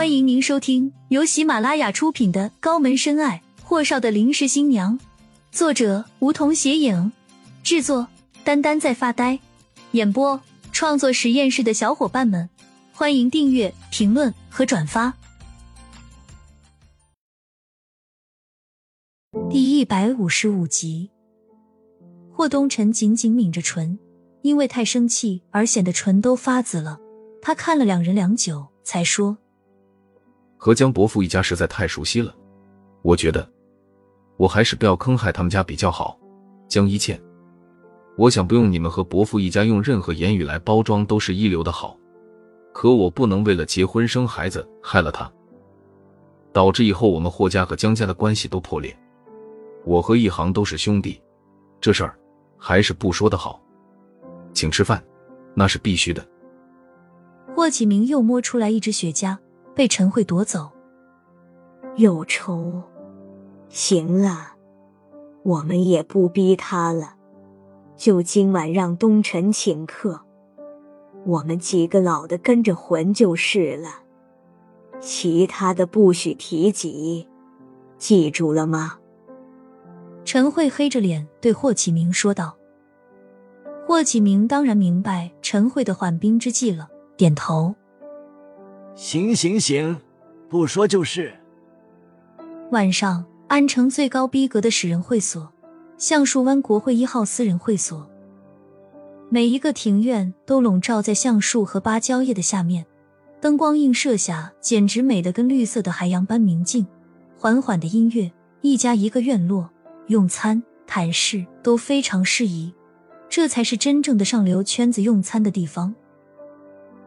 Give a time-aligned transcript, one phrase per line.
[0.00, 4.98] 欢迎您收听由喜马拉雅出品的《高门深爱：霍少的临时新娘》，
[5.52, 7.12] 作者梧桐斜影，
[7.62, 8.08] 制作
[8.42, 9.38] 丹丹在发呆，
[9.90, 10.40] 演播
[10.72, 12.48] 创作实验室的小伙伴们，
[12.94, 15.12] 欢迎订阅、评论和转发。
[19.50, 21.10] 第一百五十五集，
[22.32, 23.98] 霍东辰紧紧抿着唇，
[24.40, 26.98] 因为太生气而显得唇都发紫了。
[27.42, 29.36] 他看了两人良久，才说。
[30.62, 32.34] 和江伯父一家实在太熟悉了，
[33.00, 33.50] 我觉得
[34.36, 36.20] 我还是不要坑害他们家比较好。
[36.68, 37.18] 江一倩，
[38.18, 41.96] 我想不用你们和伯父一家用任何言语来包装，都是一流的好。
[42.74, 45.32] 可我不能为了结婚生孩子害了他，
[46.52, 48.94] 导致以后我们霍家和江家的关系都破裂。
[49.86, 51.18] 我和一航都是兄弟，
[51.80, 52.14] 这事儿
[52.58, 53.58] 还是不说的好。
[54.52, 55.02] 请吃饭，
[55.54, 56.22] 那是必须的。
[57.56, 59.38] 霍启明又摸出来一支雪茄。
[59.80, 60.70] 被陈慧夺走，
[61.96, 62.82] 有仇。
[63.70, 64.52] 行了，
[65.42, 67.14] 我们也不逼他了，
[67.96, 70.20] 就今晚让东辰请客，
[71.24, 73.88] 我们几个老的跟着混就是了，
[75.00, 77.26] 其他的不许提及，
[77.96, 78.98] 记住了吗？
[80.26, 82.54] 陈慧黑着脸对霍启明说道。
[83.86, 87.74] 霍启明当然明白陈慧的缓兵之计了，点头。
[88.94, 89.96] 行行行，
[90.48, 91.32] 不说就是。
[92.70, 95.52] 晚上，安城最高逼格的使人会所——
[95.96, 98.08] 橡树湾国会一号私人会所，
[99.28, 102.86] 每一个庭院都笼罩在橡树和芭蕉叶的下面，
[103.40, 106.86] 灯光映射下，简直美得跟绿色的海洋般明净。
[107.36, 108.30] 缓缓的音乐，
[108.60, 109.70] 一家一个院落，
[110.08, 112.74] 用餐、谈事都非常适宜，
[113.28, 115.94] 这才是真正的上流圈子用餐的地方。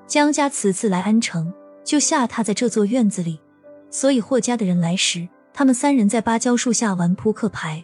[0.07, 1.53] 江家此次来安城。
[1.83, 3.39] 就下榻在这座院子里，
[3.89, 7.83] 所以霍家的人来时，他们三人在芭蕉树下玩扑克牌。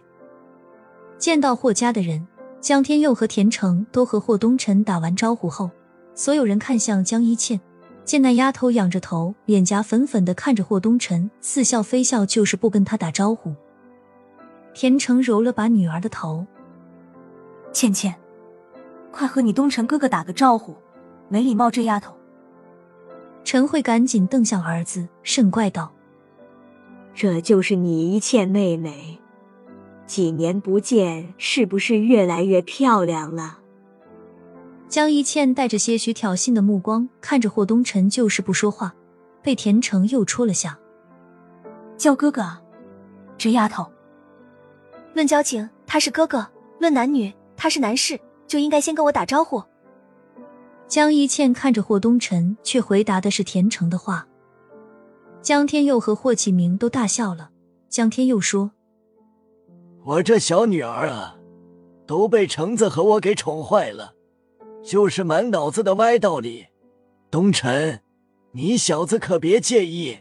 [1.18, 2.26] 见到霍家的人，
[2.62, 5.70] 江天佑和田成都和霍东辰打完招呼后，
[6.16, 7.60] 所有人看向江一倩，
[8.06, 13.54] 见那丫头仰着头，脸颊粉粉的看着霍东辰，似笑非笑，就是不跟他打招呼。
[14.74, 16.46] 田成揉了把女儿的头，
[17.74, 18.16] 倩倩，
[19.12, 20.76] 快和你东辰哥哥打个招呼，
[21.28, 22.19] 没礼貌，这丫头。
[23.52, 25.92] 陈慧赶紧瞪向儿子，甚怪道
[27.16, 29.20] ：“这就是你一倩妹妹，
[30.06, 33.58] 几年不见，是不是越来越漂亮了？”
[34.88, 38.94] 江一倩带着些许挑衅的目光看着霍东辰，就是不说话，
[39.42, 40.78] 被田成又戳了下。
[41.98, 42.44] 叫哥哥，
[43.36, 43.84] 这丫头。
[45.16, 46.46] 论交情，他是哥哥；
[46.80, 49.64] 论男女，他是男士，就应该先跟我打招呼。
[50.90, 54.28] 江一倩看着霍东辰，却回答的是田成的话。
[55.40, 57.52] 江天佑和霍启明都大笑了。
[57.88, 58.72] 江天佑说
[60.04, 61.38] ：“我这小女儿啊，
[62.08, 64.16] 都被橙子和我给宠坏了，
[64.84, 66.66] 就是满脑子的歪道理。
[67.30, 68.02] 东辰，
[68.54, 70.18] 你小子可别介意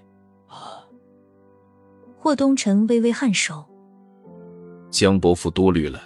[0.49, 0.85] 啊。”
[2.21, 3.65] 霍东辰微微颔首
[4.93, 5.99] ：“江伯父多虑了，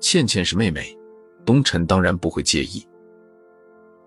[0.00, 0.96] 倩倩是妹妹，
[1.44, 2.82] 东辰当然不会介意。”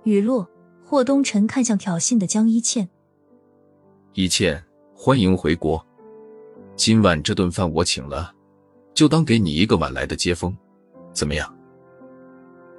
[0.04, 0.46] 雨落，
[0.86, 2.90] 霍东辰看向挑衅的江一倩
[4.14, 4.62] ：“一倩，
[4.94, 5.84] 欢迎回国。
[6.76, 8.34] 今晚这顿饭我请了，
[8.94, 10.56] 就当给你一个晚来的接风，
[11.14, 11.58] 怎么样？”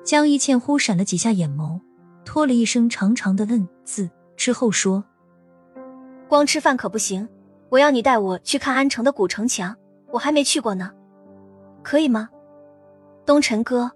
[0.04, 1.80] 江一倩忽闪了几下眼眸，
[2.26, 5.02] 拖了一声长长的“嗯”字，之后说
[6.28, 7.26] ：“光吃饭可不行，
[7.70, 9.74] 我要你带我去看安城的古城墙，
[10.10, 10.92] 我还没去过呢，
[11.82, 12.28] 可以吗？”
[13.24, 13.90] 东辰哥，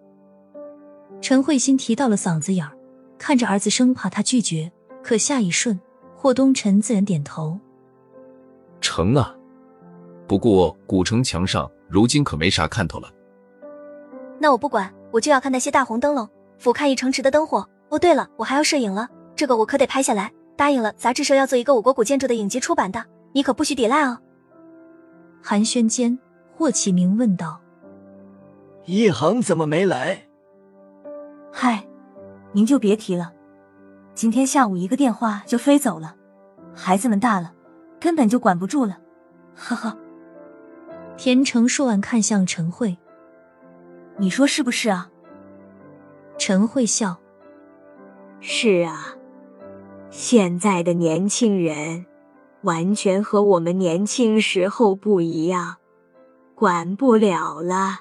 [1.20, 2.77] 陈慧欣提到了嗓子眼儿。
[3.18, 4.70] 看着儿子，生怕他拒绝，
[5.02, 5.78] 可下一瞬，
[6.16, 7.58] 霍东辰自然点头。
[8.80, 9.34] 成啊，
[10.26, 13.12] 不过古城墙上如今可没啥看头了。
[14.38, 17.68] 那我不管，我就要看那些大红灯笼，俯瞰一城池的灯火。
[17.88, 20.32] 哦，对了，我还要摄影了，这个我可得拍下来。
[20.56, 24.18] 答应了，杂志社要做一个我国古建筑的影集出版的，你可不许抵赖哦。
[25.42, 26.18] 寒暄间，
[26.54, 27.60] 霍启明问道
[28.86, 30.28] ：“一航怎么没来？”
[31.50, 31.87] 嗨。
[32.52, 33.32] 您就别提了，
[34.14, 36.16] 今天下午一个电话就飞走了。
[36.74, 37.52] 孩子们大了，
[38.00, 38.98] 根本就管不住了。
[39.54, 39.96] 呵呵。
[41.16, 42.96] 田成说完，看向陈慧
[44.18, 45.10] ：“你说是不是啊？”
[46.38, 47.18] 陈慧笑
[48.40, 49.14] ：“是啊，
[50.10, 52.06] 现在的年轻人
[52.62, 55.76] 完全和我们年轻时候不一样，
[56.54, 58.00] 管不了了。”